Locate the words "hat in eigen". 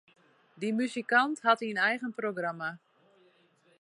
1.47-2.11